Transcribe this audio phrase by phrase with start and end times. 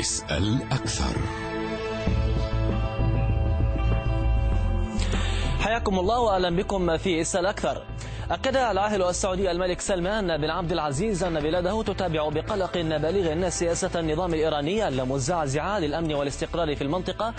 [0.00, 1.16] اسأل أكثر
[5.60, 7.82] حياكم الله وأهلا بكم في اسال أكثر.
[8.30, 14.34] أكد العاهل السعودي الملك سلمان بن عبد العزيز أن بلاده تتابع بقلق بالغ سياسة النظام
[14.34, 17.34] الإيراني المزعزعه للأمن والاستقرار في المنطقة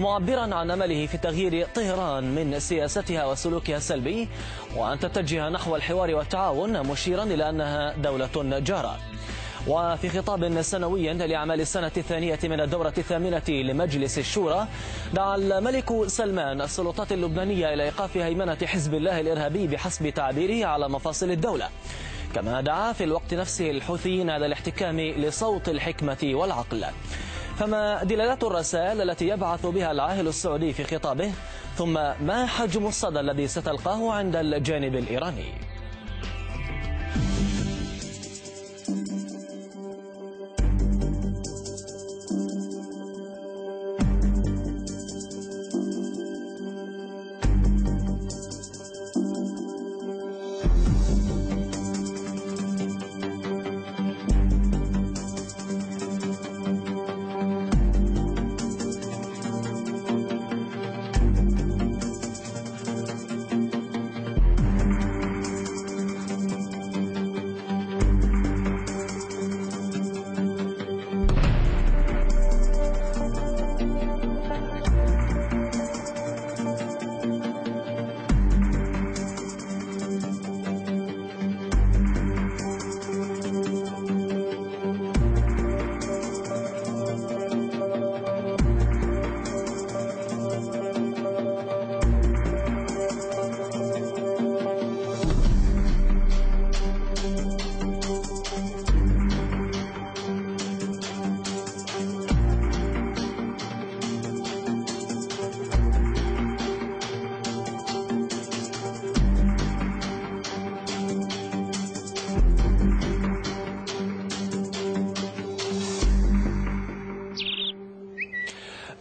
[0.00, 4.28] معبرا عن أمله في تغيير طهران من سياستها وسلوكها السلبي
[4.76, 8.98] وأن تتجه نحو الحوار والتعاون مشيرا إلى أنها دولة جارة.
[9.68, 14.66] وفي خطاب سنوي لأعمال السنة الثانية من الدورة الثامنة لمجلس الشورى
[15.14, 21.30] دعا الملك سلمان السلطات اللبنانية إلى إيقاف هيمنة حزب الله الإرهابي بحسب تعبيره على مفاصل
[21.30, 21.68] الدولة.
[22.34, 26.84] كما دعا في الوقت نفسه الحوثيين على الاحتكام لصوت الحكمة والعقل.
[27.58, 31.32] فما دلالات الرسائل التي يبعث بها العاهل السعودي في خطابه؟
[31.76, 35.67] ثم ما حجم الصدى الذي ستلقاه عند الجانب الإيراني؟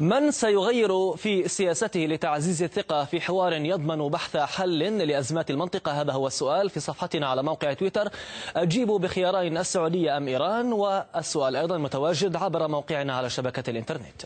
[0.07, 6.27] من سيغير في سياسته لتعزيز الثقة في حوار يضمن بحث حل لأزمات المنطقة؟ هذا هو
[6.27, 8.09] السؤال في صفحتنا على موقع تويتر.
[8.55, 14.21] أجيبوا بخيارين السعودية أم إيران؟ والسؤال أيضا متواجد عبر موقعنا على شبكة الإنترنت.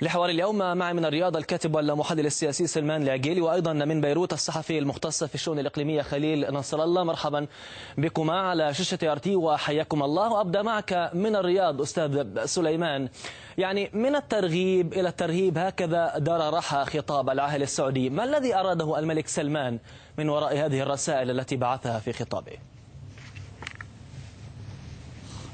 [0.00, 5.24] لحوار اليوم معي من الرياض الكاتب والمحلل السياسي سلمان العقيلي وأيضا من بيروت الصحفي المختص
[5.24, 7.04] في الشؤون الإقليمية خليل نصر الله.
[7.04, 7.46] مرحبا
[7.98, 10.32] بكما على شاشة RT وحياكم الله.
[10.32, 13.08] وأبدأ معك من الرياض أستاذ سليمان.
[13.58, 18.10] يعني من الترغيب إلى الترهيب هكذا دار رحى خطاب العاهل السعودي.
[18.10, 19.78] ما الذي أراده الملك سلمان
[20.18, 22.73] من وراء هذه الرسائل التي بعثها في خطابه؟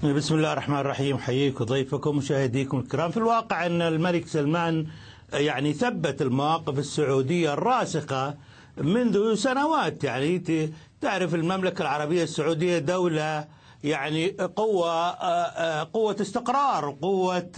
[0.04, 1.18] بسم الله الرحمن الرحيم.
[1.18, 3.10] حييك وضيفكم مشاهديكم الكرام.
[3.10, 4.86] في الواقع أن الملك سلمان
[5.32, 8.34] يعني ثبت المواقف السعودية الراسخة
[8.76, 10.04] منذ سنوات.
[10.04, 10.42] يعني
[11.00, 13.44] تعرف المملكة العربية السعودية دولة
[13.84, 15.10] يعني قوة
[15.82, 17.50] قوة استقرار قوة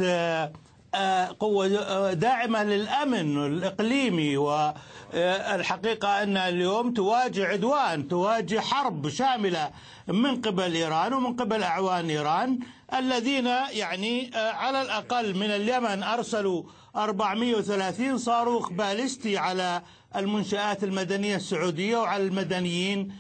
[1.41, 9.71] قوة داعمة للأمن الإقليمي والحقيقة أنها اليوم تواجه عدوان تواجه حرب شاملة
[10.09, 12.59] من قبل إيران ومن قبل أعوان إيران
[12.95, 16.63] الذين يعني على الأقل من اليمن أرسلوا
[16.97, 19.83] 430 صاروخ باليستي على
[20.17, 23.13] المنشآت المدنية السعودية وعلى المدنيين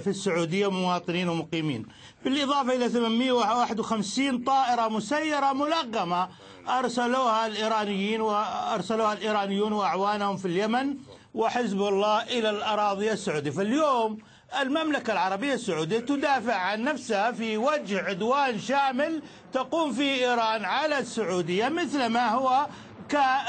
[0.00, 1.86] في السعودية مواطنين ومقيمين.
[2.24, 6.28] بالإضافة إلى 851 طائرة مسيرة ملغمة.
[6.68, 10.96] أرسلوها الإيرانيين وأرسلوها الإيرانيون وأعوانهم في اليمن
[11.34, 13.50] وحزب الله إلى الأراضي السعودية.
[13.50, 14.18] فاليوم
[14.60, 21.68] المملكة العربية السعودية تدافع عن نفسها في وجه عدوان شامل تقوم فيه إيران على السعودية
[21.68, 22.66] مثل ما هو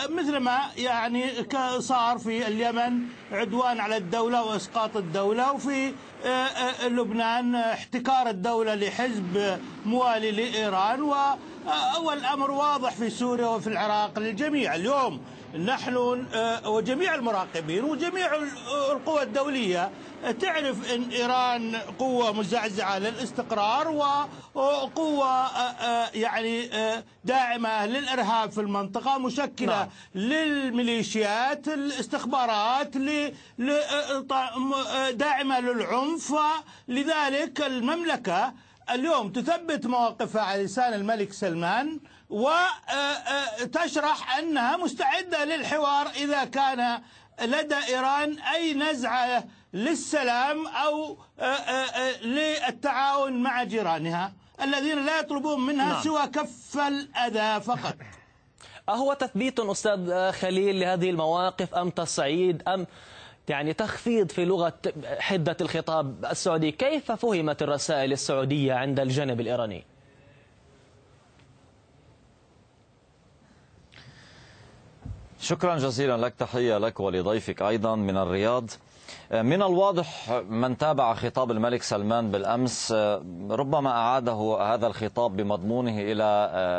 [0.10, 1.24] مثل ما يعني
[1.80, 3.00] صار في اليمن
[3.32, 5.94] عدوان على الدولة وإسقاط الدولة وفي
[6.88, 11.02] لبنان احتكار الدولة لحزب موالي لإيران
[12.04, 14.76] والأمر واضح في سوريا وفي العراق للجميع.
[14.76, 15.22] اليوم
[15.54, 15.96] نحن
[16.66, 18.36] وجميع المراقبين وجميع
[18.92, 19.92] القوى الدولية
[20.42, 23.88] تعرف إن إيران قوة مزعزعة للاستقرار
[24.56, 25.48] وقوه
[26.16, 26.70] يعني
[27.24, 29.88] داعمة للإرهاب في المنطقة مشكلة نعم.
[30.16, 32.98] للميليشيات الاستخبارات
[35.12, 36.34] داعمة للعنف
[36.88, 38.54] لذلك المملكة
[38.90, 42.00] اليوم تثبت مواقفها على لسان الملك سلمان
[42.30, 47.02] وتشرح أنها مستعدة للحوار إذا كان
[47.42, 49.44] لدى إيران أي نزعة
[49.74, 51.18] للسلام أو
[52.22, 56.04] للتعاون مع جيرانها الذين لا يطلبون منها نعم.
[56.04, 57.96] سوى كف الأذى فقط
[58.90, 62.88] أهو تثبيت أستاذ خليل لهذه المواقف أم تصعيد أم
[63.50, 64.74] يعني تخفيض في لغة
[65.20, 69.84] حدة الخطاب السعودي كيف فهمت الرسائل السعودية عند الجانب الإيراني؟
[75.42, 78.70] شكرا جزيلا لك تحية لك ولضيفك أيضا من الرياض
[79.32, 82.92] من الواضح من تابع خطاب الملك سلمان بالأمس
[83.50, 86.24] ربما أعاده هذا الخطاب بمضمونه إلى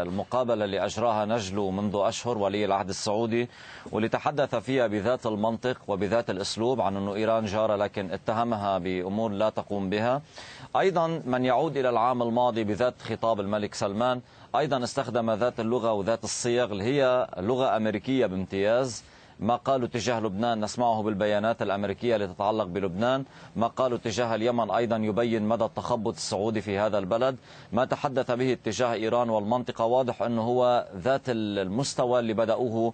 [0.09, 3.49] المقابلة اللي أجراها نجلو منذ أشهر ولي العهد السعودي.
[3.93, 9.51] واللي تحدث فيها بذات المنطق وبذات الأسلوب عن أنه إيران جارة لكن اتهمها بأمور لا
[9.51, 10.23] تقوم بها.
[10.77, 14.21] أيضا من يعود إلى العام الماضي بذات خطاب الملك سلمان
[14.57, 19.05] أيضا استخدم ذات اللغة وذات الصيغ اللي هي لغة أمريكية بامتياز.
[19.41, 23.25] ما قالوا تجاه لبنان؟ نسمعه بالبيانات الأمريكية التي تتعلق بلبنان.
[23.57, 27.37] ما قالوا تجاه اليمن؟ أيضا يبين مدى التخبط السعودي في هذا البلد.
[27.73, 32.93] ما تحدث به اتجاه إيران والمنطقة؟ واضح أنه هو ذات المستوى اللي بدأوه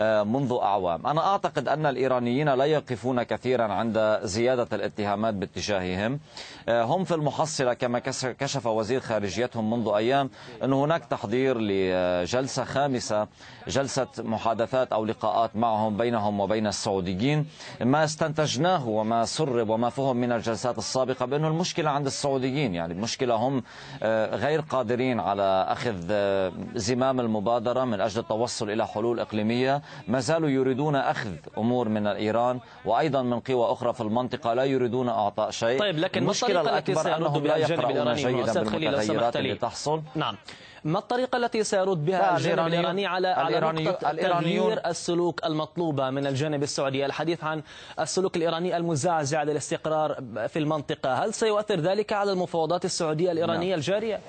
[0.00, 1.06] آه، منذ أعوام.
[1.06, 6.20] أنا أعتقد أن الإيرانيين لا يقفون كثيرا عند زيادة الاتهامات باتجاههم.
[6.68, 7.98] آه، هم في المحصلة كما
[8.38, 10.30] كشف وزير خارجيتهم منذ أيام
[10.62, 13.28] أن هناك تحضير لجلسة خامسة
[13.68, 15.83] جلسة محادثات أو لقاءات معهم.
[15.90, 17.46] بينهم وبين السعوديين.
[17.80, 22.74] ما استنتجناه وما سرب وما فهم من الجلسات السابقة بأنه المشكلة عند السعوديين.
[22.74, 23.62] يعني المشكلة هم
[24.02, 29.82] آه، غير قادرين على أخذ آه، زمام المبادرة من أجل التوصل إلى حلول إقليمية.
[30.08, 34.54] ما زالوا يريدون أخذ أمور من إيران وأيضا من قوى أخرى في المنطقة.
[34.54, 35.78] لا يريدون أعطاء شيء.
[35.80, 40.02] طيب لكن المشكلة الأكبر أنهم لا يقرؤون جيدا بالمتغيرات اللي تحصل.
[40.14, 40.36] نعم.
[40.84, 45.44] ما الطريقة التي سيرد بها الجانب الإيراني على على نقطة تغيير السلوك
[45.78, 47.62] المطلوبة من الجانب السعودي الحديث عن
[48.00, 50.14] السلوك الإيراني المزعزع للاستقرار
[50.48, 53.78] في المنطقة هل سيؤثر ذلك على المفاوضات السعودية الإيرانية نعم.
[53.78, 54.20] الجارية؟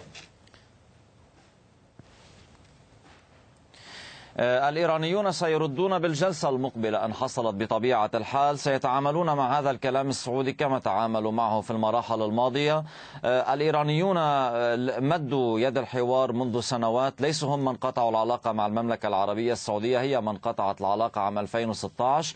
[4.40, 7.06] الإيرانيون سيردون بالجلسة المقبلة.
[7.06, 12.84] أن حصلت بطبيعة الحال سيتعاملون مع هذا الكلام السعودي كما تعاملوا معه في المراحل الماضية.
[13.26, 17.22] آه، الإيرانيون آه، مدوا يد الحوار منذ سنوات.
[17.22, 22.36] ليسوا هم من قطعوا العلاقة مع المملكة العربية السعودية هي من قطعت العلاقة عام 2016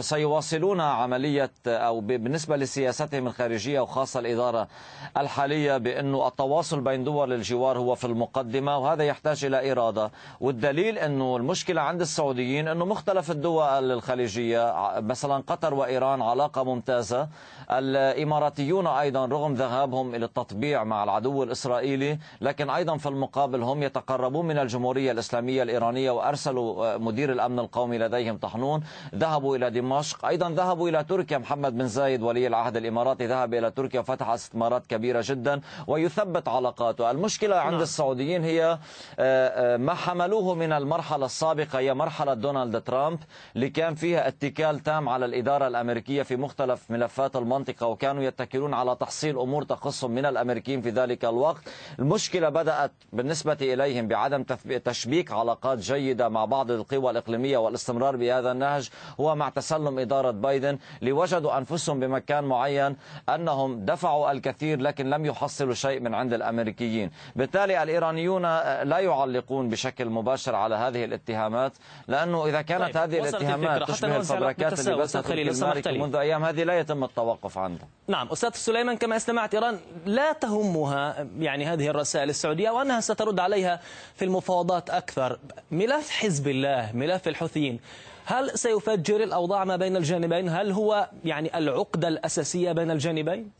[0.00, 4.68] سيواصلون عملية أو بالنسبة لسياستهم الخارجية وخاصة الإدارة
[5.16, 10.10] الحالية بأنه التواصل بين دول الجوار هو في المقدمة وهذا يحتاج إلى إرادة.
[10.40, 17.28] والدليل أنه المشكلة عند السعوديين أنه مختلف الدول الخليجية مثلا قطر وإيران علاقة ممتازة.
[17.70, 24.46] الإماراتيون أيضا رغم ذهابهم إلى التطبيع مع العدو الإسرائيلي لكن أيضا في المقابل هم يتقربون
[24.46, 28.82] من الجمهورية الإسلامية الإيرانية وأرسلوا مدير الأمن القومي لديهم طحنون.
[29.14, 30.26] ذهبوا إلى دمشق.
[30.26, 31.38] أيضا ذهبوا إلى تركيا.
[31.38, 37.10] محمد بن زايد ولي العهد الإماراتي ذهب إلى تركيا وفتح استثمارات كبيرة جدا ويثبت علاقاته.
[37.10, 37.82] المشكلة عند نعم.
[37.82, 38.78] السعوديين هي آه،
[39.18, 43.18] آه، ما حملوه من المرحلة السابقة هي مرحلة دونالد ترامب
[43.56, 48.96] اللي كان فيها اتكال تام على الإدارة الأمريكية في مختلف ملفات المنطقة وكانوا يتكلون على
[48.96, 51.62] تحصيل أمور تخصهم من الأمريكيين في ذلك الوقت.
[51.98, 54.42] المشكلة بدأت بالنسبة إليهم بعدم
[54.84, 58.90] تشبيك علاقات جيدة مع بعض القوى الإقليمية والاستمرار بهذا النهج
[59.20, 62.96] هو مع تسلم إدارة بايدن لوجدوا أنفسهم بمكان معين
[63.28, 67.10] أنهم دفعوا الكثير لكن لم يحصلوا شيء من عند الأمريكيين.
[67.36, 68.42] بالتالي الإيرانيون
[68.82, 71.72] لا يعلقون بشكل مباشر على هذه الاتهامات
[72.08, 72.96] لأنه إذا كانت طيب.
[72.96, 77.88] هذه الاتهامات تشبه الفبركات اللي بثت في منذ أيام هذه لا يتم التوقف عنها.
[78.08, 83.80] نعم أستاذ سليمان كما استمعت إيران لا تهمها يعني هذه الرسائل السعودية وأنها سترد عليها
[84.14, 85.38] في المفاوضات أكثر.
[85.70, 87.80] ملف حزب الله ملف الحوثيين
[88.24, 93.59] هل سيفجر الأوضاع ما بين الجانبين؟ هل هو يعني العقدة الأساسية بين الجانبين؟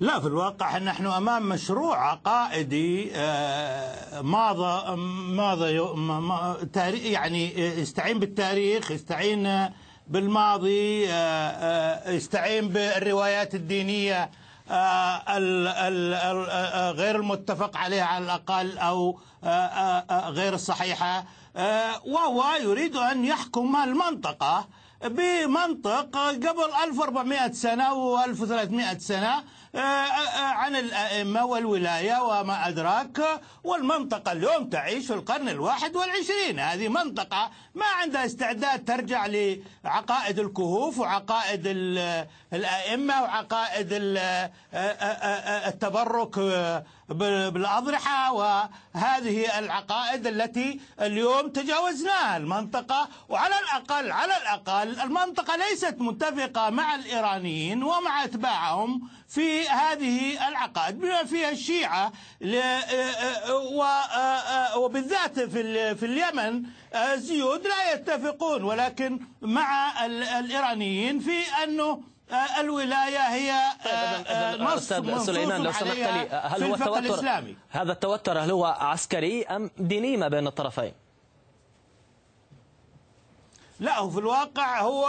[0.00, 4.96] لا في الواقع نحن أمام مشروع عقائدي آه، ماضى
[5.36, 5.90] ماضى
[7.12, 9.68] يعني يستعين بالتاريخ يستعين
[10.06, 14.30] بالماضي آه، آه، يستعين بالروايات الدينية
[16.90, 19.18] غير المتفق عليها على الأقل أو
[20.10, 21.24] غير الصحيحه
[22.06, 24.68] وهو يريد أن يحكم بمنطقه
[25.04, 29.44] بمنطق قبل 1400 سنة و1300 سنة.
[29.78, 36.58] عن الأئمة والولاية وما أدراك والمنطقة اليوم تعيش في القرن الواحد والعشرين.
[36.58, 39.26] هذه منطقة ما عندها استعداد ترجع
[39.84, 41.62] لعقائد الكهوف وعقائد
[42.52, 43.88] الأئمة وعقائد
[45.66, 46.38] التبرك
[47.52, 48.32] بالأضرحة.
[48.32, 52.36] وهذه العقائد التي اليوم تجاوزناها.
[52.36, 59.17] المنطقة وعلى الأقل على الأقل المنطقة ليست متفقة مع الإيرانيين ومع أتباعهم.
[59.28, 62.12] في هذه العقائد بما فيها الشيعة
[64.76, 66.62] وبالذات في اليمن
[66.94, 72.00] الزيود لا يتفقون ولكن مع الإيرانيين في أنه
[72.60, 73.54] الولاية هي
[74.52, 77.54] طيب نص سليمان لو سمحت لي هل هو التوتر.
[77.70, 80.92] هذا التوتر هل هو عسكري أم ديني ما بين الطرفين؟
[83.80, 85.08] لا هو في الواقع هو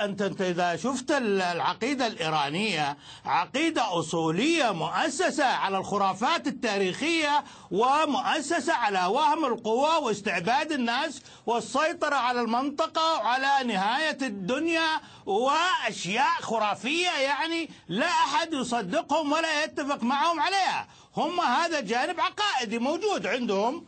[0.00, 9.44] أنت أنت إذا شفت العقيدة الإيرانية عقيدة أصولية مؤسسة على الخرافات التاريخية ومؤسسة على وهم
[9.44, 19.32] القوى واستعباد الناس والسيطرة على المنطقة وعلى نهاية الدنيا وأشياء خرافية يعني لا أحد يصدقهم
[19.32, 20.88] ولا يتفق معهم عليها.
[21.16, 23.86] هم هذا جانب عقائدي موجود عندهم.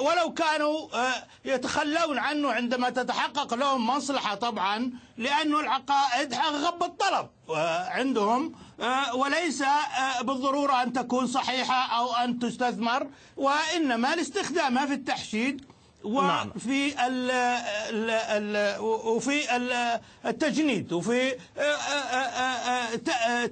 [0.00, 7.28] ولو كانوا أه، يتخلون عنه عندما تتحقق لهم مصلحة طبعا لأن العقائد غب الطلب
[7.88, 8.54] عندهم
[9.14, 9.64] وليس
[10.22, 15.71] بالضرورة أن تكون صحيحة أو أن تستثمر وإنما لاستخدامها في التحشيد.
[16.04, 19.56] وفي ال ال ال وفي
[20.26, 21.34] التجنيد وفي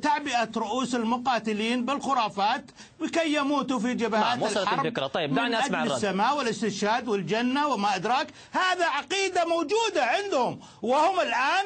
[0.03, 2.65] تعبئة رؤوس المقاتلين بالخرافات
[3.01, 5.07] لكي يموتوا في جبهات نعم الحرب الفكرة.
[5.07, 5.93] طيب دعني أسمع الرد.
[5.93, 8.27] السماء والاستشهاد والجنة وما أدراك.
[8.53, 11.65] هذا عقيدة موجودة عندهم وهم الآن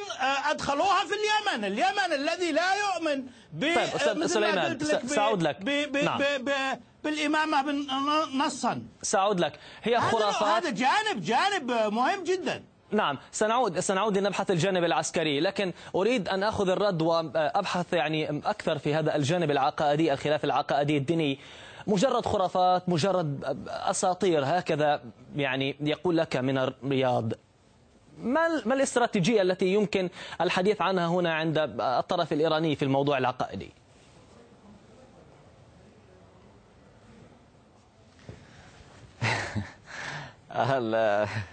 [0.51, 1.65] أدخلوها في اليمن.
[1.65, 3.23] اليمن الذي لا يؤمن
[3.53, 5.57] ب طيب أستاذ سليمان سأعود لك.
[5.61, 6.19] ب ب نعم.
[6.19, 6.51] ب ب
[7.05, 7.75] بالإمامة
[8.47, 9.59] نصا سأعود لك.
[9.83, 12.65] هي خرافات هذا جانب جانب مهم جدا.
[12.91, 18.95] نعم سنعود سنعود لنبحث الجانب العسكري لكن أريد أن أخذ الرد وأبحث يعني أكثر في
[18.95, 21.39] هذا الجانب العقائدي الخلاف العقائدي الديني.
[21.87, 25.03] مجرد خرافات مجرد أساطير هكذا
[25.37, 27.33] يعني يقول لك من الرياض.
[28.19, 30.09] ما ما الاستراتيجية التي يمكن
[30.41, 33.73] الحديث عنها هنا عند الطرف الإيراني في الموضوع العقائدي؟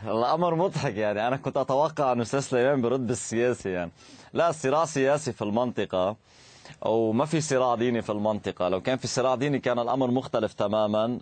[0.08, 1.28] الأمر مضحك يعني.
[1.28, 3.92] أنا كنت أتوقع أن أستاذ سليمان برد بالسياسي يعني.
[4.34, 6.16] لا الصراع سياسي في المنطقة
[6.82, 8.70] وما في صراع ديني في المنطقة.
[8.70, 11.20] لو كان في صراع ديني كان الأمر مختلف تماما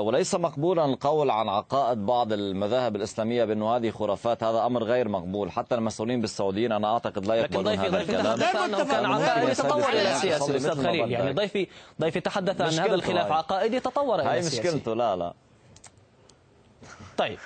[0.00, 5.50] وليس مقبولا القول عن عقائد بعض المذاهب الإسلامية بأنه هذه خرافات هذا أمر غير مقبول.
[5.50, 8.38] حتى المسؤولين بالسعوديين أنا أعتقد لا يقبلون هذا الكلام.
[8.38, 11.66] لكن كان عقائدي تطور إلى سياسي أستاذ خليل يعني ضيفي
[12.00, 14.60] ضيفي تحدث أن هذا الخلاف عقائدي تطور إلى سياسي.
[14.60, 15.34] هاي مشكلته لا لا.
[17.16, 17.38] طيب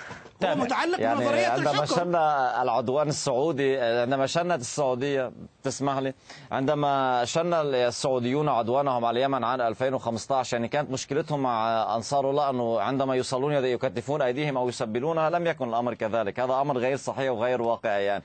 [0.45, 2.15] هو متعلق يعني بنظرية عندما شن
[2.61, 5.31] العدوان السعودي عندما شنت السعودية
[5.63, 6.13] تسمح لي؟
[6.51, 12.81] عندما شن السعوديون عدوانهم على اليمن عام 2015 يعني كانت مشكلتهم مع أنصار الله أنه
[12.81, 16.39] عندما يوصلون يكتفون أيديهم أو يسبلونها لم يكن الأمر كذلك.
[16.39, 18.23] هذا أمر غير صحيح وغير واقعي يعني.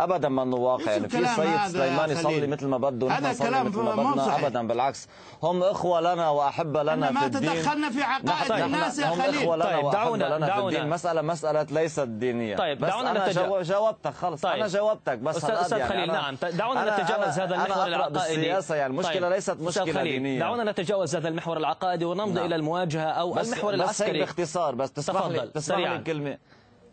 [0.00, 3.78] ابدا ما انه واقع يعني في سيد سليمان يصلي مثل ما بده هذا كلام مثل
[3.78, 4.66] ما بدنا ابدا.
[4.66, 5.08] بالعكس
[5.42, 7.48] هم إخوة لنا واحبه لنا في الدين.
[7.48, 9.36] ما تدخلنا في عقائد الناس يا خليل.
[9.36, 10.84] هم إخوة لنا طيب دعونا دعونا.
[10.84, 12.56] مساله مسألة مسألة ليست دينية.
[12.56, 13.62] طيب دعونا أنا نتجا...
[13.62, 14.40] جاوبتك خلص.
[14.40, 14.52] طيب.
[14.52, 16.36] أنا جاوبتك بس يعني خليل نعم.
[16.52, 19.32] دعونا نتجاوز هذا المحور العقائدي بالسياسة يعني المشكلة طيب.
[19.32, 22.46] ليست مشكلة دينية دعونا نتجاوز هذا المحور العقائدي ونمضي نعم.
[22.46, 26.38] إلى المواجهة أو بس المحور بس العسكري بس باختصار بس تسمح لي تسمح لي كلمة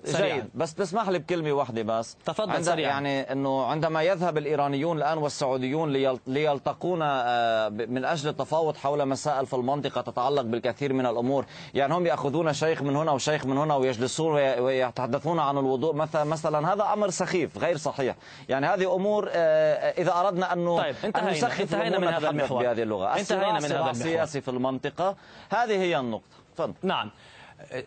[0.05, 0.35] سريعا.
[0.35, 0.49] جيد.
[0.55, 2.17] بس تسمح لي بكلمة واحدة بس.
[2.25, 2.89] تفضل سريعا.
[2.89, 5.93] يعني أنه عندما يذهب الإيرانيون الآن والسعوديون
[6.27, 11.45] ليلتقون آه، من أجل التفاوض حول مسائل في المنطقة تتعلق بالكثير من الأمور.
[11.73, 15.93] يعني هم يأخذون شيخ من هنا وشيخ من هنا ويجلسون ويتحدثون عن الوضوء.
[15.93, 18.15] مثلا مثلا هذا أمر سخيف غير صحيح.
[18.49, 21.29] يعني هذه أمور آه، إذا أردنا أنه طيب انتهينا.
[21.29, 22.63] أن نسخف انتهينا من هذا المحور.
[22.63, 23.05] بهذه اللغة.
[23.19, 23.91] انتهينا من هذا المحور.
[23.91, 25.15] السياسي في المنطقة
[25.49, 26.35] هذه هي النقطة.
[26.57, 26.73] فضل.
[26.83, 27.11] نعم.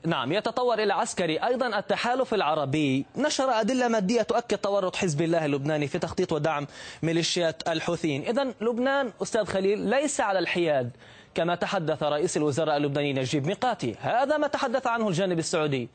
[0.07, 3.07] نعم يتطور إلى عسكري أيضا التحالف العربي.
[3.17, 6.67] نشر أدلة مادية تؤكد تورط حزب الله اللبناني في تخطيط ودعم
[7.03, 8.23] ميليشيات الحوثيين.
[8.23, 10.91] إذا لبنان أستاذ خليل ليس على الحياد
[11.35, 13.95] كما تحدث رئيس الوزراء اللبناني نجيب ميقاتي.
[14.01, 15.89] هذا ما تحدث عنه الجانب السعودي.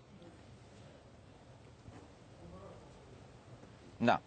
[4.00, 4.20] نعم.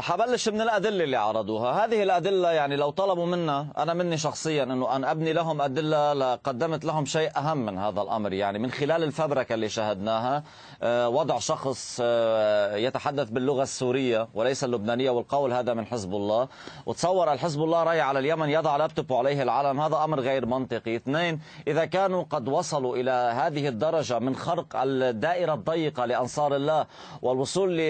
[0.00, 1.84] حبلش من الأدلة اللي عرضوها.
[1.84, 6.84] هذه الأدلة يعني لو طلبوا منا أنا مني شخصيا أنه أن أبني لهم أدلة لقدمت
[6.84, 8.32] لهم شيء أهم من هذا الأمر.
[8.32, 10.42] يعني من خلال الفبركة اللي شاهدناها
[10.82, 16.48] أه، وضع شخص أه، يتحدث باللغة السورية وليس اللبنانية والقول هذا من حزب الله.
[16.86, 19.80] وتصور الحزب الله رأي على اليمن يضع لابتوب عليه العلم.
[19.80, 20.96] هذا أمر غير منطقي.
[20.96, 26.86] اثنين إذا كانوا قد وصلوا إلى هذه الدرجة من خرق الدائرة الضيقة لأنصار الله
[27.22, 27.80] والوصول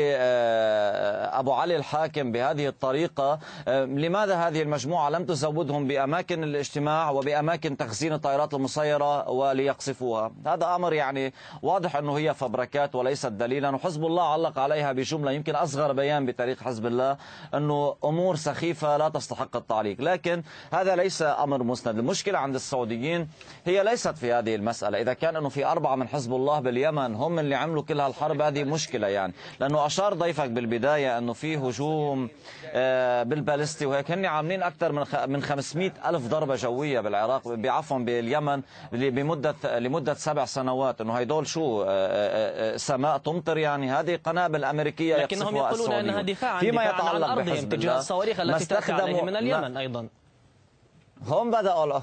[1.31, 8.55] لأبو علي الحاكم بهذه الطريقة لماذا هذه المجموعة لم تزودهم بأماكن الاجتماع وبأماكن تخزين الطائرات
[8.55, 11.33] المسيرة وليقصفوها؟ هذا أمر يعني
[11.63, 16.63] واضح أنه هي فبركات وليست دليلا وحزب الله علق عليها بجملة يمكن أصغر بيان بتاريخ
[16.63, 17.17] حزب الله
[17.55, 20.01] أنه أمور سخيفة لا تستحق التعليق.
[20.01, 21.99] لكن هذا ليس أمر مسند.
[21.99, 23.29] المشكلة عند السعوديين
[23.67, 25.01] هي ليست في هذه المسألة.
[25.01, 28.65] إذا كان أنه في أربعة من حزب الله باليمن هم اللي عملوا كل هالحرب هذه
[28.65, 29.33] مشكلة يعني.
[29.61, 32.29] لأنه أشار ضيفك بالبداية أنه في هجوم
[32.73, 38.63] آه، بالبالستي وهيك هن عاملين أكثر من من 500 ألف ضربة جوية بالعراق بعفوا باليمن
[38.93, 41.01] بمدة لمدة سبع سنوات.
[41.01, 46.61] أنه هيدول شو آه، آه، سماء تمطر يعني؟ هذه قنابل أمريكية لكنهم يقولون أنها دفاعا
[46.61, 50.09] فيما يتعلق عن أرضهم تجاه الصواريخ التي تأتي عليهم من اليمن أيضا.
[51.29, 52.01] هم بدأوا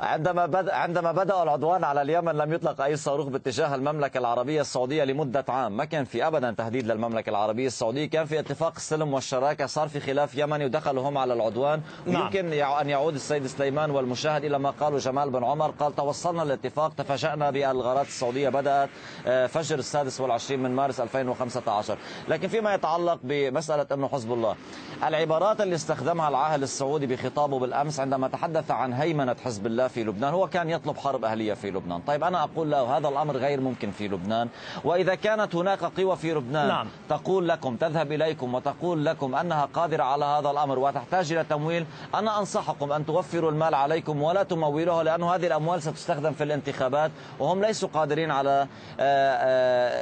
[0.00, 5.04] عندما بدأ عندما بدأوا العدوان على اليمن لم يطلق أي صاروخ باتجاه المملكة العربية السعودية
[5.04, 5.76] لمدة عام.
[5.76, 10.00] ما كان في أبدا تهديد للمملكة العربية السعودية؟ كان في اتفاق السلم والشراكة صار في
[10.00, 11.80] خلاف يمني ودخلوا هم على العدوان.
[12.06, 12.22] نعم.
[12.22, 15.70] ويمكن أن يعود السيد سليمان والمشاهد إلى ما قاله جمال بن عمر.
[15.70, 18.88] قال توصلنا للاتفاق تفاجأنا بالغارات السعودية بدأت
[19.26, 24.56] آه، فجر السادس والعشرين من مارس 2015 لكن فيما يتعلق بمسألة أنه حزب الله
[25.04, 30.34] العبارات اللي استخدمها العاهل السعودي بخطابه بالأمس عندما تحدث عن هيمنة حزب الله في لبنان
[30.34, 32.00] هو كان يطلب حرب أهلية في لبنان.
[32.00, 34.48] طيب أنا أقول له هذا الأمر غير ممكن في لبنان.
[34.84, 36.88] وإذا كانت هناك قوى في لبنان نعم.
[37.08, 42.38] تقول لكم تذهب إليكم وتقول لكم أنها قادرة على هذا الأمر وتحتاج إلى تمويل أنا
[42.38, 47.88] أنصحكم أن توفروا المال عليكم ولا تمولوه لأن هذه الأموال ستستخدم في الانتخابات وهم ليسوا
[47.88, 48.66] قادرين على
[49.00, 49.32] آه،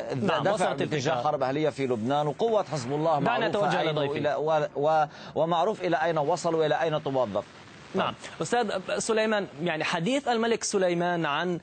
[0.09, 2.27] آه، نعم دفع باتجاه حرب أهلية في لبنان.
[2.27, 7.45] وقوة حزب الله معروفة ومعروف إلى أين وصلوا إلى أين توظف.
[7.95, 8.15] نعم.
[8.43, 11.61] أستاذ سليمان يعني حديث الملك سليمان عن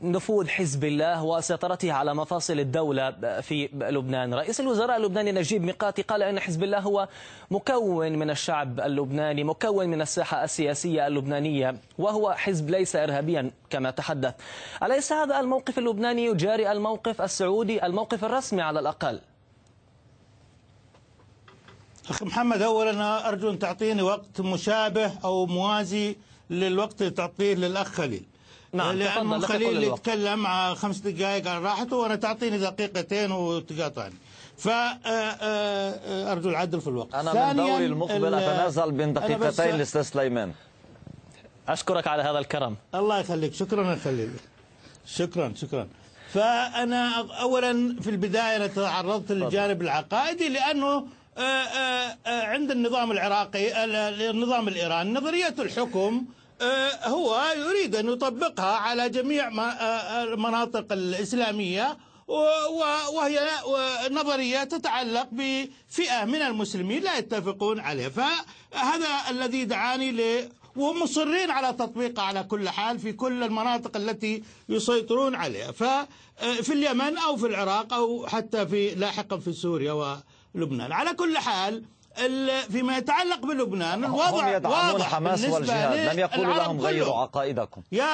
[0.00, 4.34] نفوذ حزب الله وسيطرته على مفاصل الدولة في لبنان.
[4.34, 7.08] رئيس الوزراء اللبناني نجيب ميقاتي قال أن حزب الله هو
[7.50, 14.34] مكون من الشعب اللبناني مكون من الساحة السياسية اللبنانية وهو حزب ليس إرهابيا كما تحدث.
[14.82, 19.20] أليس هذا الموقف اللبناني يجاري الموقف السعودي الموقف الرسمي على الأقل؟
[22.10, 26.16] أخي محمد أولا أرجو أن تعطيني وقت مشابه أو موازي
[26.50, 28.24] للوقت اللي تعطيه للأخ خليل.
[28.72, 34.14] نعم لأن خليل يتكلم خمس دقائق على راحته وأنا تعطيني دقيقتين وتقاطعني.
[34.58, 37.14] فأرجو العدل في الوقت.
[37.14, 40.52] أنا من دوري المقبل أتنازل بين دقيقتين لأستاذ سليمان.
[41.68, 42.76] أشكرك على هذا الكرم.
[42.94, 43.54] الله يخليك.
[43.54, 44.30] شكرا يا خليل.
[45.06, 45.88] شكرا شكرا.
[46.32, 51.06] فأنا أولا في البداية أنا تعرضت للجانب العقائدي لأنه آه، آه، آه،
[52.26, 53.84] عند النظام العراقي
[54.30, 56.24] النظام الإيراني نظرية الحكم
[57.04, 59.48] هو يريد أن يطبقها على جميع
[60.22, 61.98] المناطق الإسلامية
[63.12, 63.48] وهي
[64.10, 68.08] نظرية تتعلق بفئة من المسلمين لا يتفقون عليها.
[68.08, 75.34] فهذا الذي دعاني ل ومصرين على تطبيقها على كل حال في كل المناطق التي يسيطرون
[75.34, 75.72] عليها.
[75.72, 80.22] ففي اليمن أو في العراق أو حتى في لاحقا في سوريا
[80.54, 80.92] لبنان.
[80.92, 81.84] على كل حال
[82.70, 86.12] فيما يتعلق بلبنان الوضع هم واضح حماس والجهاد.
[86.12, 87.82] لم يقولوا لهم غيروا عقائدكم.
[87.92, 88.04] يا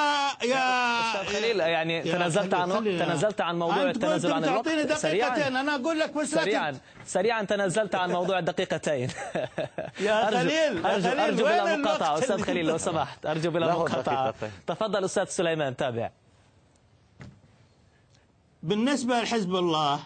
[0.44, 4.92] يا أستاذ خليل يعني تنازلت عن تنازلت عن موضوع التنازل عن الوقت.
[4.92, 5.48] سريعا.
[5.48, 6.78] أنا أقول لك بس سريعا.
[7.06, 9.08] سريعا تنازلت عن موضوع الدقيقتين.
[10.00, 12.18] يا خليل ارجو أرجو بلا مقاطعة.
[12.18, 13.26] أستاذ خليل لو سمحت.
[13.26, 14.34] أرجو بلا مقاطعة.
[14.66, 16.10] تفضل أستاذ سليمان تابع.
[18.62, 20.00] بالنسبة لحزب الله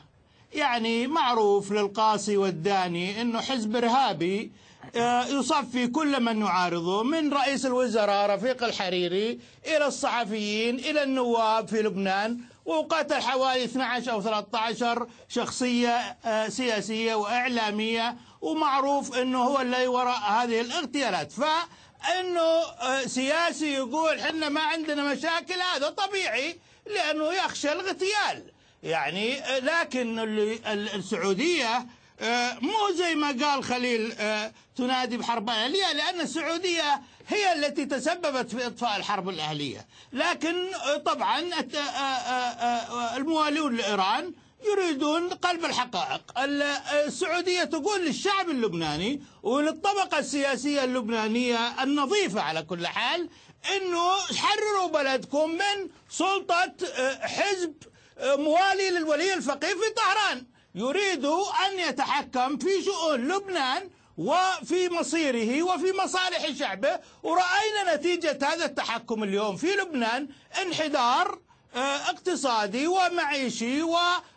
[0.53, 4.53] يعني معروف للقاصي والداني إنه حزب إرهابي
[4.97, 11.83] آه، يصفي كل من يعارضه من رئيس الوزراء رفيق الحريري إلى الصحفيين إلى النواب في
[11.83, 20.19] لبنان وقتل حوالي 12 أو 13 شخصية آه، سياسية وإعلامية ومعروف إنه هو اللي وراء
[20.19, 21.33] هذه الاغتيالات.
[21.33, 26.57] فإنه آه، سياسي يقول إحنا ما عندنا مشاكل هذا طبيعي
[26.87, 28.56] لأنه يخشى الاغتيال.
[28.87, 30.19] يعني لكن
[30.67, 31.87] السعودية
[32.21, 38.51] آه، مو زي ما قال خليل آه، تنادي بحرب أهلية لأن السعودية هي التي تسببت
[38.51, 39.87] في إطفاء الحرب الأهلية.
[40.13, 41.43] لكن آه، طبعا
[43.17, 44.33] الموالون لإيران
[44.65, 46.23] يريدون قلب الحقائق.
[47.07, 53.29] السعودية تقول للشعب اللبناني وللطبقة السياسية اللبنانية النظيفة على كل حال
[53.77, 60.47] أنه حرروا بلدكم من سلطة آه، حزب آه، موالي للولي الفقيه في طهران.
[60.75, 67.01] يريد أن يتحكم في شؤون لبنان وفي مصيره وفي مصالح شعبه.
[67.23, 70.29] ورأينا نتيجة هذا التحكم اليوم في لبنان.
[70.63, 71.39] انحدار
[71.75, 74.33] آه، اقتصادي ومعيشي وانهيار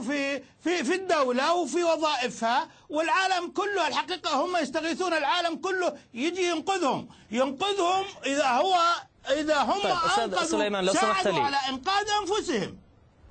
[0.00, 2.68] في في في الدولة وفي وظائفها.
[2.88, 7.08] والعالم كله الحقيقة هم يستغيثون العالم كله يجي ينقذهم.
[7.30, 8.76] ينقذهم إذا هو
[9.30, 11.40] إذا هم طيب أستاذ سليمان لو سمحت لي.
[11.40, 12.76] على إنقاذ أنفسهم.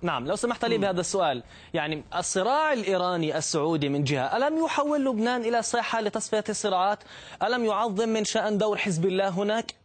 [0.02, 1.44] نعم لو سمحت لي بهذا السؤال.
[1.74, 7.00] يعني الصراع الإيراني السعودي من جهة ألم يحول لبنان إلى صيحة لتصفية الصراعات؟
[7.44, 9.76] ألم يعظم من شأن دور حزب الله هناك؟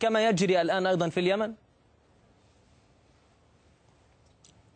[0.00, 1.54] كما يجري الآن أيضا في اليمن.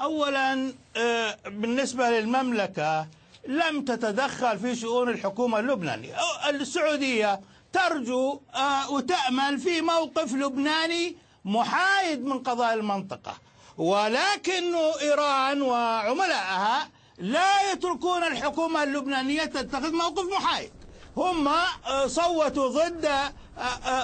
[0.00, 3.06] اولا آه، بالنسبة للمملكة
[3.46, 6.14] لم تتدخل في شؤون الحكومة اللبنانية.
[6.50, 7.40] السعودية
[7.72, 13.34] ترجو آه، وتأمل في موقف لبناني محايد من قضايا المنطقة.
[13.78, 20.70] ولكن إيران وعملائها لا يتركون الحكومة اللبنانية تتخذ موقف محايد.
[21.16, 23.08] هم آه، صوتوا ضد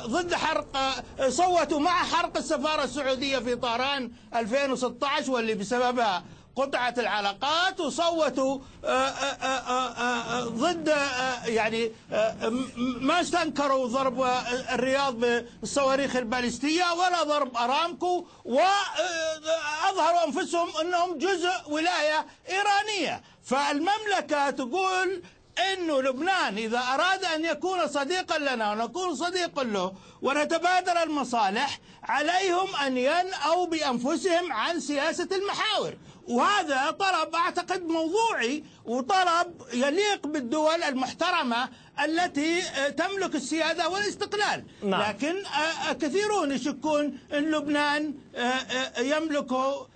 [0.06, 0.94] ضد حرق
[1.28, 6.24] صوتوا مع حرق السفارة السعودية في طهران 2016 واللي بسببها
[6.58, 8.58] قطعت العلاقات وصوتوا
[10.40, 10.88] ضد
[11.44, 11.92] يعني
[13.00, 14.22] ما استنكروا ضرب
[14.72, 23.22] الرياض بالصواريخ البالستية ولا ضرب أرامكو وأظهروا أنفسهم أنهم جزء ولاية إيرانية.
[23.44, 25.22] فالمملكة تقول
[25.72, 29.92] إنه لبنان إذا أراد أن يكون صديقا لنا ونكون صديقا له
[30.22, 35.94] ونتبادل المصالح عليهم أن ينأوا بأنفسهم عن سياسة المحاور.
[36.28, 41.68] وهذا طلب أعتقد موضوعي وطلب يليق بالدول المحترمة
[42.04, 42.60] التي
[42.96, 44.64] تملك السيادة والاستقلال.
[44.82, 45.02] نعم.
[45.02, 45.34] لكن
[46.00, 48.14] كثيرون يشكون إن لبنان
[48.98, 49.48] يملك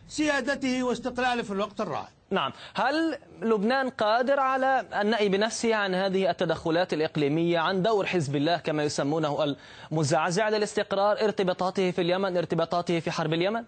[0.09, 2.09] سيادته واستقلاله في الوقت الراهن.
[2.31, 2.53] نعم.
[2.75, 8.85] هل لبنان قادر على النأي بنفسه عن هذه التدخلات الإقليمية عن دور حزب الله كما
[8.85, 9.57] يسمونه
[9.93, 13.65] المزعزع للاستقرار ارتباطاته في اليمن ارتباطاته في حرب اليمن؟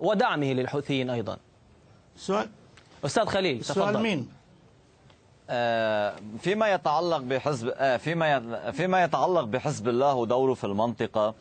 [0.00, 1.36] ودعمه للحوثيين أيضا.
[2.16, 2.48] سؤال.
[3.04, 3.74] أستاذ خليل تفضل.
[3.74, 4.28] سؤال مين؟
[5.50, 11.34] آه، فيما يتعلق بحزب آه، فيما فيما يتعلق بحزب الله ودوره في المنطقة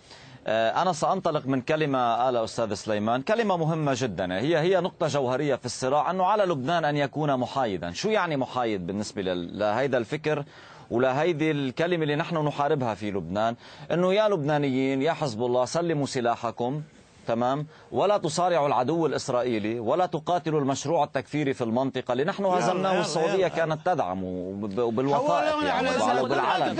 [0.47, 3.21] آه، أنا سأنطلق من كلمة قال أستاذ سليمان.
[3.21, 4.33] كلمة مهمة جدا.
[4.33, 7.91] هي هي نقطة جوهرية في الصراع أنه على لبنان أن يكون محايدا.
[7.91, 10.43] شو يعني محايد بالنسبة لهذا الفكر
[10.91, 13.55] ولهيدي الكلمة اللي نحن نحاربها في لبنان؟
[13.91, 16.81] أنه يا لبنانيين يا حزب الله سلموا سلاحكم.
[17.27, 23.47] تمام؟ ولا تصارعوا العدو الإسرائيلي ولا تقاتلوا المشروع التكفيري في المنطقة اللي نحن هزمناه والسعودية
[23.47, 25.89] كانت تدعم وبالوثائق يعني
[26.21, 26.77] وبالعلن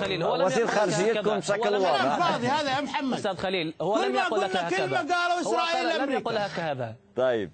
[0.00, 2.30] خليل هو وزير خارجيتكم بشكل واضح.
[2.30, 3.14] فاضي هذا يا محمد.
[3.14, 7.50] أستاذ خليل هو لم يقل لك هكذا كلمة قالوا إسرائيل لم يقل هكذا طيب.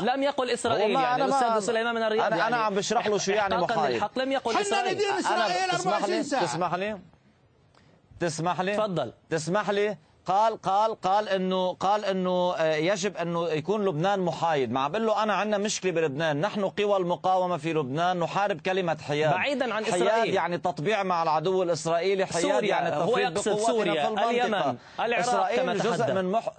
[0.00, 2.54] لم يقل إسرائيل يعني الأستاذ سليمان من الرياض أنا يعني.
[2.54, 4.74] أنا عم بشرح له شو يعني محايد الحق لم يقل إسرائيل.
[4.86, 6.44] إحنا ندير اسرائيل 24 ساعة.
[6.44, 6.98] تسمح لي؟
[8.20, 9.12] تسمح لي؟ تفضل.
[9.30, 14.72] تسمح لي؟ قال قال قال إنه قال إنه آه، يجب إنه يكون لبنان محايد.
[14.72, 16.40] مع بقول له أنا عندنا مشكلة بلبنان.
[16.40, 18.20] نحن قوى المقاومة في لبنان.
[18.20, 19.32] نحارب كلمة حياد.
[19.32, 20.34] بعيدا عن حياد إسرائيل.
[20.34, 22.26] يعني تطبيع مع العدو الإسرائيلي.
[22.26, 22.68] حياد سوريا.
[22.68, 24.30] يعني هو يقصد سوريا.
[24.30, 24.76] اليمن.
[25.00, 26.50] العراق إسرائيل كما جزء من مح...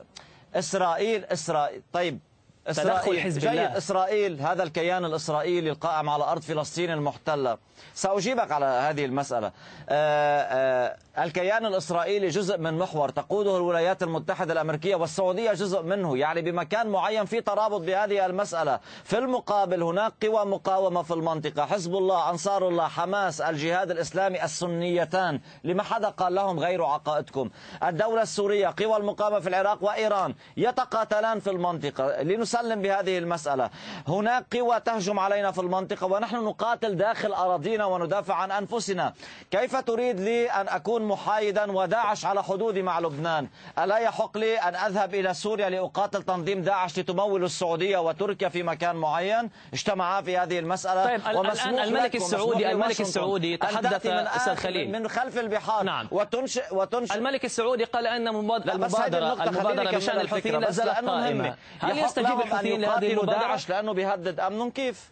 [0.56, 1.82] إسرائيل إسرائيل.
[1.94, 2.20] طيب
[2.68, 3.20] إسرائيل.
[3.20, 3.78] حزب جيد الله.
[3.78, 4.42] إسرائيل.
[4.42, 7.58] هذا الكيان الإسرائيلي القائم على أرض فلسطين المحتلة.
[7.96, 9.48] سأجيبك على هذه المسألة.
[9.48, 9.52] آآ
[9.90, 16.88] آآ الكيان الإسرائيلي جزء من محور تقوده الولايات المتحدة الأمريكية والسعودية جزء منه يعني بمكان
[16.88, 18.80] معين في ترابط بهذه المسألة.
[19.04, 21.66] في المقابل هناك قوى مقاومة في المنطقة.
[21.66, 25.40] حزب الله أنصار الله حماس الجهاد الإسلامي السنيتان.
[25.64, 27.50] لما حدا قال لهم غير عقائدكم؟
[27.84, 32.22] الدولة السورية قوى المقاومة في العراق وإيران يتقاتلان في المنطقة.
[32.22, 33.70] لنسلم بهذه المسألة.
[34.08, 39.14] هناك قوى تهجم علينا في المنطقة ونحن نقاتل داخل أراضينا وندافع عن أنفسنا.
[39.52, 43.48] كيف تريد لي أن أكون محايدا وداعش على حدودي مع لبنان.
[43.80, 48.96] ألا يحق لي أن أذهب إلى سوريا لأقاتل تنظيم داعش لتمول السعودية وتركيا في مكان
[48.96, 51.06] معين؟ اجتمعا في هذه المسألة.
[51.06, 54.92] طيب الآن الملك السعودي الملك السعودي تحدث أستاذ خليل.
[54.92, 56.08] من خلف البحار نعم.
[56.12, 61.56] وتنشئ وتنشئ الملك السعودي قال أن المبادرة المبادرة بشأن الحوثيين لا زالت قائمة.
[61.80, 65.10] هل يستجيب الحوثيين لهذه المبادرة؟ داعش لأنه بيهدد أمنهم؟ كيف؟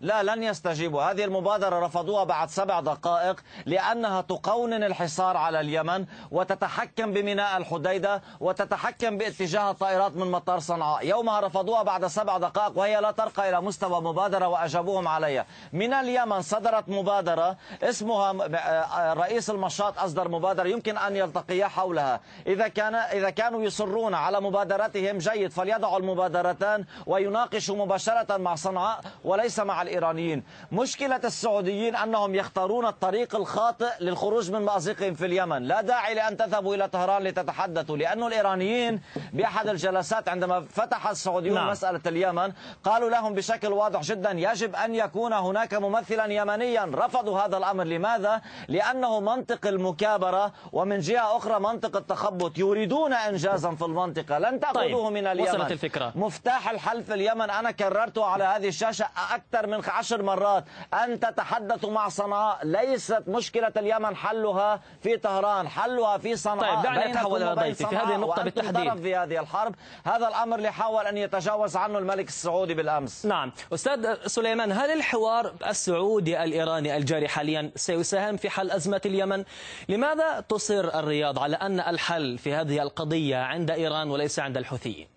[0.00, 1.02] لا لن يستجيبوا.
[1.02, 9.18] هذه المبادرة رفضوها بعد سبع دقائق لأنها تقونن الحصار على اليمن وتتحكم بميناء الحديدة وتتحكم
[9.18, 11.06] باتجاه الطائرات من مطار صنعاء.
[11.06, 15.46] يومها رفضوها بعد سبع دقائق وهي لا ترقى إلى مستوى مبادرة وأجابوهم عليها.
[15.72, 18.32] من اليمن صدرت مبادرة اسمها
[19.14, 22.20] رئيس المشاط أصدر مبادرة يمكن أن يلتقيا حولها.
[22.46, 29.60] إذا كان إذا كانوا يصرون على مبادرتهم جيد فليضعوا المبادرتان ويناقشوا مباشرة مع صنعاء وليس
[29.60, 36.14] مع الإيرانيين مشكلة السعوديين أنهم يختارون الطريق الخاطئ للخروج من مأزقهم في اليمن لا داعي
[36.14, 39.00] لأن تذهبوا إلى طهران لتتحدثوا لأن الإيرانيين
[39.32, 41.70] بأحد الجلسات عندما فتح السعوديون نعم.
[41.70, 42.52] مسألة اليمن
[42.84, 48.40] قالوا لهم بشكل واضح جدا يجب أن يكون هناك ممثلا يمنيا رفضوا هذا الأمر لماذا؟
[48.68, 55.12] لأنه منطق المكابرة ومن جهة أخرى منطق التخبط يريدون إنجازا في المنطقة لن تأخذوه طيب.
[55.12, 56.12] من اليمن وصلت الفكرة.
[56.14, 60.64] مفتاح الحل في اليمن أنا كررته على هذه الشاشة أكثر من عشر مرات.
[60.94, 62.58] أن تتحدثوا مع صنعاء.
[62.66, 67.96] ليست مشكلة اليمن حلها في طهران حلها في صنعاء طيب دعنا نتحول إلى ضيفي في
[67.96, 69.02] هذه النقطة بالتحديد.
[69.02, 69.74] في هذه الحرب.
[70.04, 73.26] هذا الأمر اللي حاول أن يتجاوز عنه الملك السعودي بالأمس.
[73.26, 73.52] نعم.
[73.74, 79.44] أستاذ سليمان هل الحوار السعودي الإيراني الجاري حاليا سيساهم في حل أزمة اليمن؟
[79.88, 85.15] لماذا تصر الرياض على أن الحل في هذه القضية عند إيران وليس عند الحوثيين؟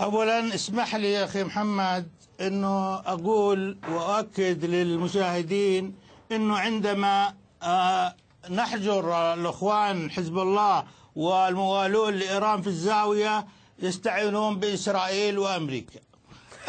[0.00, 2.08] اولا اسمح لي يا أخي محمد
[2.40, 5.94] إنه أقول وأؤكد للمشاهدين
[6.32, 8.14] إنه عندما آه،
[8.50, 10.84] نحجر الأخوان حزب الله
[11.16, 13.46] والموالون لإيران في الزاوية
[13.82, 16.00] يستعينون بإسرائيل وأمريكا.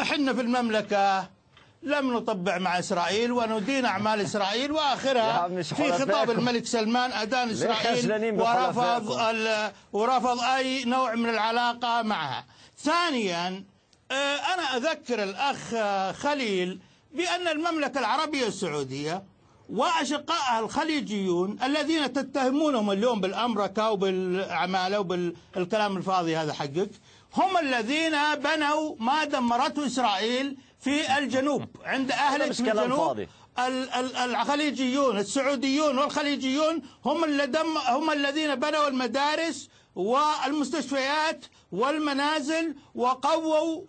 [0.00, 1.28] إحنا في المملكة
[1.82, 9.10] لم نطبع مع إسرائيل وندين أعمال إسرائيل وآخرها في خطاب الملك سلمان ادان إسرائيل ورفض
[9.92, 12.44] ورفض أي نوع من العلاقة معها.
[12.78, 13.64] ثانيا
[14.10, 15.58] آه، أنا أذكر الأخ
[16.16, 16.80] خليل
[17.14, 19.22] بأن المملكة العربية السعودية
[19.70, 26.90] وأشقائها الخليجيون الذين تتهمونهم اليوم بالأمركة وبالعمالة وبالكلام الفاضي هذا حقك
[27.34, 33.26] هم الذين بنوا ما دمرته إسرائيل في الجنوب عند أهل الجنوب
[34.24, 37.24] الخليجيون السعوديون والخليجيون هم
[37.88, 43.82] هم الذين بنوا المدارس والمستشفيات والمنازل وقووا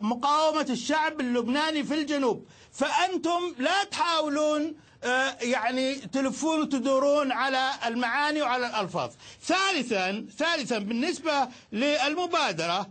[0.00, 2.46] مقاومة الشعب اللبناني في الجنوب.
[2.72, 4.74] فأنتم لا تحاولون
[5.42, 9.10] يعني تلفون وتدورون على المعاني وعلى الألفاظ.
[9.44, 12.86] ثالثا ثالثا بالنسبة للمبادرة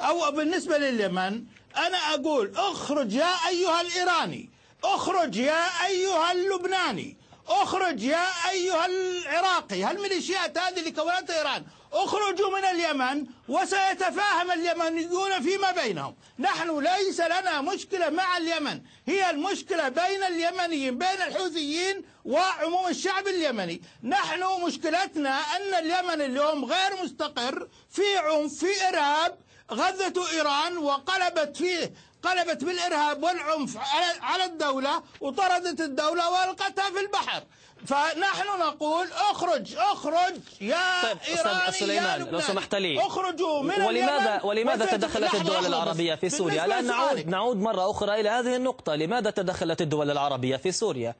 [0.00, 1.44] أو بالنسبة لليمن
[1.76, 4.50] أنا أقول اخرج يا أيها الإيراني
[4.84, 7.16] اخرج يا أيها اللبناني.
[7.50, 9.82] اخرج يا أيها العراقي.
[9.82, 16.16] هالميليشيات هذه اللي كونتها إيران؟ اخرجوا من اليمن وسيتفاهم اليمنيون فيما بينهم.
[16.38, 18.80] نحن ليس لنا مشكلة مع اليمن.
[19.06, 23.82] هي المشكلة بين اليمنيين بين الحوثيين وعموم الشعب اليمني.
[24.02, 27.68] نحن مشكلتنا أن اليمن اليوم غير مستقر.
[27.90, 29.38] في عنف في إرهاب.
[29.72, 33.76] غزته إيران وقلبت فيه قلبت بالإرهاب والعنف
[34.22, 37.42] على الدولة وطردت الدولة وألقتها في البحر
[37.86, 44.86] فنحن نقول اخرج اخرج يا طيب إيراني سليمان لو سمحت لي اخرجوا من ولماذا ولماذا
[44.86, 49.80] تدخلت الدول العربية في سوريا؟ الآن نعود نعود مرة أخرى إلى هذه النقطة، لماذا تدخلت
[49.80, 51.14] الدول العربية في سوريا؟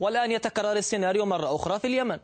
[0.00, 2.18] والآن يتكرر السيناريو مرة أخرى في اليمن.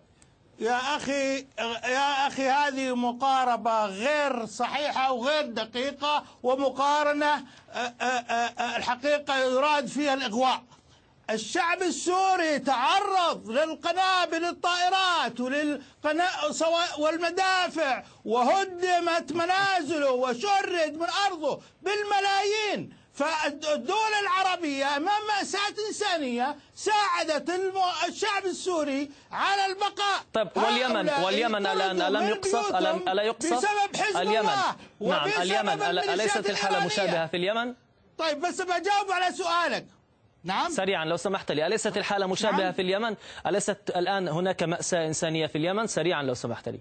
[0.61, 1.47] يا أخي
[1.85, 7.45] يا أخي هذه مقاربة غير صحيحة وغير دقيقة ومقارنة
[8.77, 10.63] الحقيقة يراد فيها الإغواء.
[11.31, 15.41] الشعب السوري تعرض للقنابل الطائرات
[16.99, 23.00] والمدافع وهدمت منازله وشرد من أرضه بالملايين.
[23.21, 27.51] فالدول العربية أمام مأساة إنسانية ساعدت
[28.09, 30.21] الشعب السوري على البقاء.
[30.33, 34.49] طيب واليمن واليمن الآن ألم يقصف؟ ألم ألا يقصف؟ بسبب حزب اليمن.
[34.49, 37.75] الله نعم اليمن أليست الحالة مشابهة في اليمن؟
[38.19, 39.87] طيب بس بجاوب على سؤالك.
[40.45, 42.73] نعم؟ سريعا لو سمحت لي أليست الحالة مشابهة نعم.
[42.73, 46.81] في اليمن؟ أليست الآن هناك مأساة إنسانية في اليمن؟ سريعا لو سمحت لي.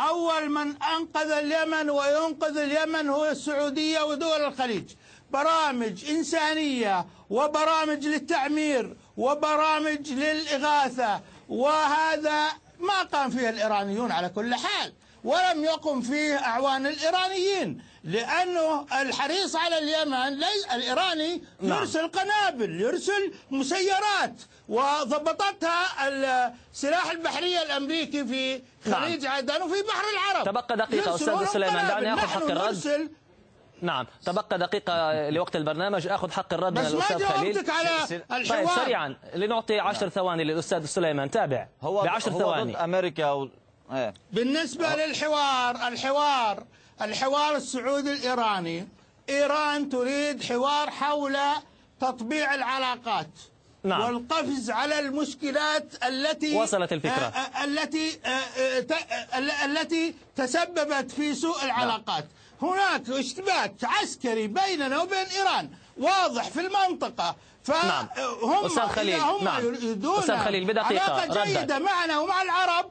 [0.00, 4.90] أول من أنقذ اليمن وينقذ اليمن هو السعودية ودول الخليج.
[5.30, 12.48] برامج إنسانية وبرامج للتعمير وبرامج للإغاثة وهذا
[12.80, 14.92] ما قام فيه الإيرانيون على كل حال.
[15.24, 21.78] ولم يقم فيه أعوان الإيرانيين لأنه الحريص على اليمن لي الإيراني نعم.
[21.80, 24.34] يرسل قنابل يرسل مسيرات
[24.68, 26.08] وضبطتها
[26.72, 29.02] السلاح البحرية الأمريكي في نعم.
[29.04, 30.46] خليج عدن وفي بحر العرب.
[30.46, 32.14] تبقى دقيقة أستاذ سليمان، دعني.
[32.14, 33.10] آخذ حق الرد.
[33.82, 36.06] نعم تبقى دقيقة لوقت البرنامج.
[36.06, 37.52] أخذ حق الرد من بس ما الأستاذ خليل.
[37.52, 41.30] جاوبتك على س- س- طيب الحوار سريعا لنعطي عشر ثواني للأستاذ سليمان.
[41.30, 41.68] تابع.
[41.82, 42.72] هو بعشر هو ثواني.
[42.72, 43.48] ضد أمريكا و...
[43.92, 46.64] إيه بالنسبة للحوار الحوار
[47.02, 48.88] الحوار السعودي الإيراني
[49.28, 51.36] إيران تريد حوار حول
[52.00, 53.28] تطبيع العلاقات
[53.84, 54.00] نعم.
[54.00, 57.10] والقفز على المشكلات التي وصلت الفكرة.
[57.12, 62.26] آه، آه، التي آه، التي تسببت في سوء العلاقات
[62.62, 67.36] هناك اشتباك عسكري بيننا وبين إيران واضح في المنطقة
[67.68, 68.06] نعم.
[68.16, 69.64] فهم أستاذ خليل، هم نعم.
[69.64, 71.46] يريدون أستاذ خليل، بدقيقة، علاقة ردك.
[71.46, 72.90] جيدة معنا ومع العرب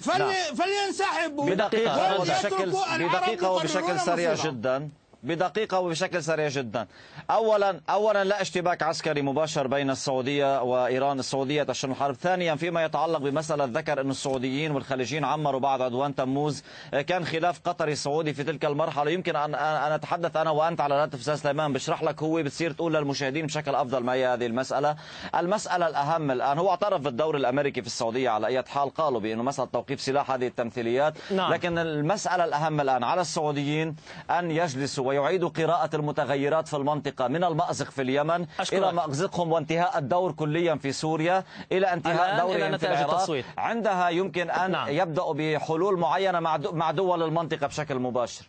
[0.00, 0.54] فلي نعم.
[0.56, 2.70] فلينسحبوا بدقيقة، وبشكل
[3.08, 4.34] بدقيقة وبشكل سريع.
[4.34, 4.88] جدا
[5.22, 6.86] بدقيقة وبشكل سريع جدا.
[7.30, 11.18] أولا أولا لا اشتباك عسكري مباشر بين السعودية وإيران.
[11.18, 12.14] السعودية تشن الحرب.
[12.14, 16.62] ثانيا فيما يتعلق بمسألة ذكر أن السعوديين والخليجيين عمروا بعد عدوان تموز.
[17.06, 19.10] كان خلاف قطري سعودي في تلك المرحلة.
[19.10, 21.72] يمكن أن أن أتحدث أنا وأنت على الهاتف أستاذ سليمان.
[21.72, 24.96] بشرح لك هو بتصير تقول للمشاهدين بشكل أفضل ما هي هذه المسألة.
[25.34, 28.94] المسألة الأهم الآن هو اعترف بالدور الأمريكي في السعودية على أي حال.
[28.94, 31.14] قالوا بأنه مسألة توقيف سلاح هذه التمثيليات.
[31.30, 31.52] نعم.
[31.52, 33.96] لكن المسألة الأهم الآن على السعوديين
[34.30, 38.82] أن يجلسوا ويعيدوا قراءة المتغيرات في المنطقة من المأزق في اليمن أشكرك.
[38.82, 43.44] إلى مأزقهم وانتهاء الدور كليا في سوريا إلى انتهاء دورهم في العراق التصويت.
[43.58, 44.88] عندها يمكن أن نعم.
[44.88, 46.40] يبدأوا بحلول معينة
[46.72, 48.48] مع دول المنطقة بشكل مباشر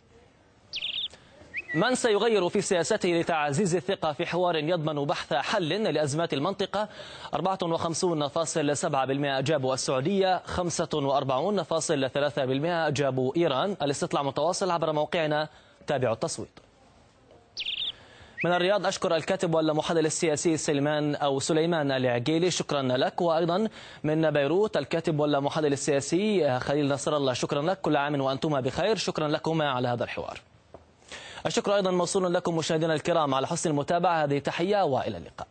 [1.74, 6.88] من سيغير في سياسته لتعزيز الثقة في حوار يضمن بحث حل لأزمات المنطقة
[7.36, 7.38] 54.7%
[9.24, 10.58] أجابوا السعودية 45.3%
[12.64, 15.48] أجابوا إيران الاستطلاع متواصل عبر موقعنا
[15.90, 16.58] تابعوا التصويت.
[18.44, 22.50] من الرياض أشكر الكاتب والمحلل السياسي سليمان أو سليمان العقيلي.
[22.50, 23.20] شكرا لك.
[23.20, 23.68] وأيضا
[24.04, 27.32] من بيروت الكاتب والمحلل السياسي خليل نصر الله.
[27.32, 27.80] شكرا لك.
[27.80, 28.96] كل عام وأنتما بخير.
[28.96, 30.40] شكرا لكما على هذا الحوار.
[31.46, 34.24] الشكر أيضا موصول لكم مشاهدينا الكرام على حسن المتابعة.
[34.24, 35.48] هذه تحية وإلى اللقاء.